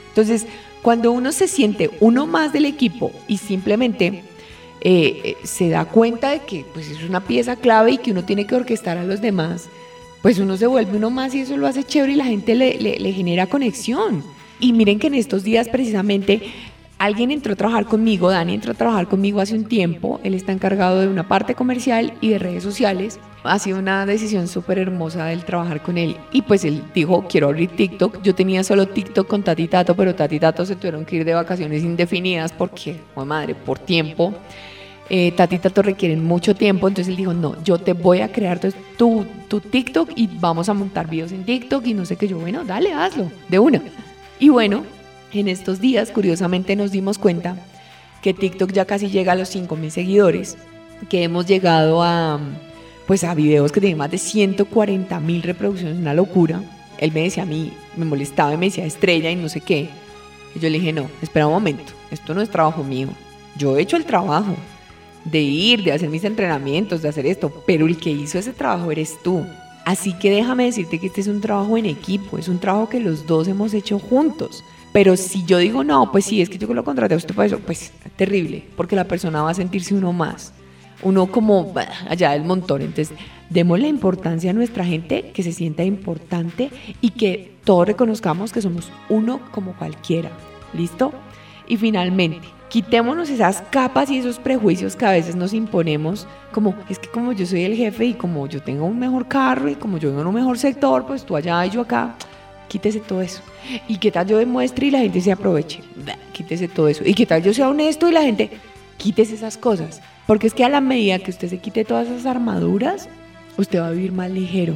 [0.09, 0.45] Entonces,
[0.83, 4.23] cuando uno se siente uno más del equipo y simplemente
[4.81, 8.23] eh, eh, se da cuenta de que pues, es una pieza clave y que uno
[8.23, 9.67] tiene que orquestar a los demás,
[10.21, 12.77] pues uno se vuelve uno más y eso lo hace chévere y la gente le,
[12.77, 14.23] le genera conexión.
[14.59, 16.51] Y miren que en estos días precisamente
[17.01, 20.51] Alguien entró a trabajar conmigo, Dani entró a trabajar conmigo hace un tiempo, él está
[20.51, 23.19] encargado de una parte comercial y de redes sociales.
[23.43, 26.15] Ha sido una decisión súper hermosa el trabajar con él.
[26.31, 28.21] Y pues él dijo, quiero abrir TikTok.
[28.21, 31.33] Yo tenía solo TikTok con Tati Tato, pero Tati Tato se tuvieron que ir de
[31.33, 34.35] vacaciones indefinidas porque, oh madre, por tiempo.
[35.09, 38.59] Eh, Tati Tato requieren mucho tiempo, entonces él dijo, no, yo te voy a crear
[38.95, 42.27] tu, tu TikTok y vamos a montar videos en TikTok y no sé qué.
[42.27, 43.81] Yo, bueno, dale, hazlo, de una.
[44.37, 44.83] Y bueno,
[45.39, 47.55] en estos días, curiosamente, nos dimos cuenta
[48.21, 50.57] que TikTok ya casi llega a los 5.000 seguidores,
[51.09, 52.39] que hemos llegado a,
[53.07, 56.61] pues, a videos que tienen más de 140.000 reproducciones, una locura.
[56.97, 59.89] Él me decía a mí, me molestaba y me decía estrella y no sé qué.
[60.55, 63.07] Y yo le dije, no, espera un momento, esto no es trabajo mío.
[63.57, 64.55] Yo he hecho el trabajo
[65.25, 68.91] de ir, de hacer mis entrenamientos, de hacer esto, pero el que hizo ese trabajo
[68.91, 69.45] eres tú.
[69.85, 72.99] Así que déjame decirte que este es un trabajo en equipo, es un trabajo que
[72.99, 74.63] los dos hemos hecho juntos.
[74.93, 77.47] Pero si yo digo, no, pues sí, es que yo lo contraté a usted para
[77.47, 80.53] eso, pues terrible, porque la persona va a sentirse uno más,
[81.01, 81.73] uno como
[82.09, 82.81] allá del montón.
[82.81, 83.17] Entonces,
[83.49, 88.61] demos la importancia a nuestra gente, que se sienta importante y que todos reconozcamos que
[88.61, 90.31] somos uno como cualquiera.
[90.73, 91.13] ¿Listo?
[91.67, 96.99] Y finalmente, quitémonos esas capas y esos prejuicios que a veces nos imponemos, como es
[96.99, 99.97] que como yo soy el jefe y como yo tengo un mejor carro y como
[99.97, 102.15] yo vengo en un mejor sector, pues tú allá y yo acá
[102.71, 103.41] quítese todo eso.
[103.89, 105.81] ¿Y qué tal yo demuestre y la gente se aproveche?
[106.31, 107.03] quítese todo eso.
[107.05, 108.49] ¿Y qué tal yo sea honesto y la gente,
[108.95, 110.01] quítese esas cosas?
[110.25, 113.09] Porque es que a la medida que usted se quite todas esas armaduras,
[113.57, 114.75] usted va a vivir más ligero,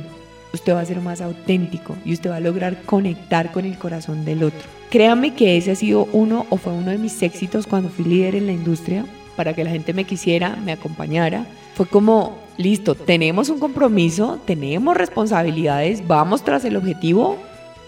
[0.53, 4.25] usted va a ser más auténtico y usted va a lograr conectar con el corazón
[4.25, 4.59] del otro.
[4.89, 8.35] Créame que ese ha sido uno o fue uno de mis éxitos cuando fui líder
[8.35, 9.05] en la industria,
[9.37, 11.45] para que la gente me quisiera, me acompañara.
[11.75, 17.37] Fue como, listo, tenemos un compromiso, tenemos responsabilidades, vamos tras el objetivo,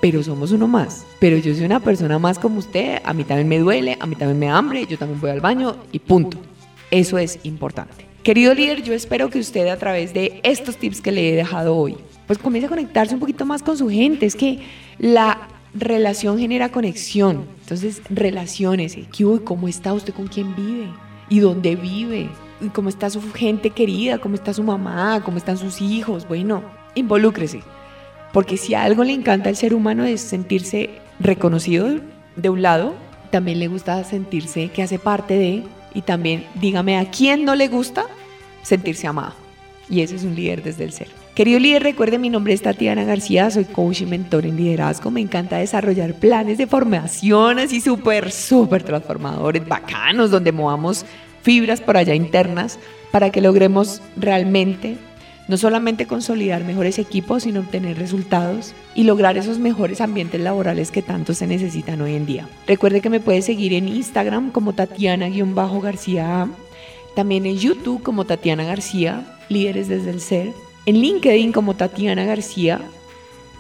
[0.02, 1.06] pero somos uno más.
[1.20, 4.16] Pero yo soy una persona más como usted, a mí también me duele, a mí
[4.16, 6.38] también me hambre, yo también voy al baño y punto.
[6.92, 8.06] Eso es importante.
[8.24, 11.76] Querido líder, yo espero que usted a través de estos tips que le he dejado
[11.76, 14.26] hoy, pues comience a conectarse un poquito más con su gente.
[14.26, 14.60] Es que
[15.00, 17.46] la relación genera conexión.
[17.62, 18.98] Entonces, relaciones.
[19.44, 20.88] ¿Cómo está usted con quién vive?
[21.30, 22.30] ¿Y dónde vive?
[22.60, 24.18] ¿Y ¿Cómo está su gente querida?
[24.18, 25.22] ¿Cómo está su mamá?
[25.24, 26.28] ¿Cómo están sus hijos?
[26.28, 26.64] Bueno,
[26.96, 27.62] involúcrese.
[28.34, 32.00] Porque si algo le encanta al ser humano es sentirse reconocido
[32.36, 32.96] de un lado,
[33.32, 35.64] también le gusta sentirse que hace parte de,
[35.94, 38.06] y también dígame a quién no le gusta
[38.64, 39.34] sentirse amado.
[39.90, 41.08] Y ese es un líder desde el ser.
[41.34, 45.12] Querido líder, recuerde, mi nombre es Tatiana García, soy coach y mentor en liderazgo.
[45.12, 51.06] Me encanta desarrollar planes de formación así súper, súper transformadores, bacanos, donde movamos
[51.44, 52.80] fibras por allá internas
[53.12, 54.98] para que logremos realmente
[55.48, 61.02] no solamente consolidar mejores equipos, sino obtener resultados y lograr esos mejores ambientes laborales que
[61.02, 62.48] tanto se necesitan hoy en día.
[62.68, 66.48] Recuerde que me puede seguir en Instagram como Tatiana-García,
[67.16, 70.54] también en YouTube como Tatiana García, Líderes desde el Ser,
[70.86, 72.82] en LinkedIn como Tatiana García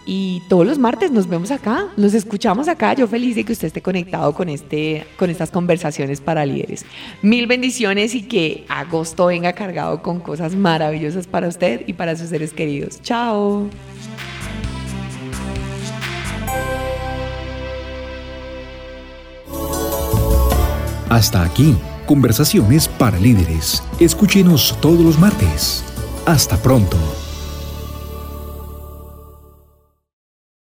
[0.08, 2.94] y todos los martes nos vemos acá, nos escuchamos acá.
[2.94, 6.86] Yo feliz de que usted esté conectado con, este, con estas conversaciones para líderes.
[7.22, 12.30] Mil bendiciones y que agosto venga cargado con cosas maravillosas para usted y para sus
[12.30, 13.02] seres queridos.
[13.02, 13.70] Chao.
[21.10, 23.84] Hasta aquí, conversaciones para líderes.
[24.00, 25.84] Escúchenos todos los martes.
[26.26, 26.98] Hasta pronto.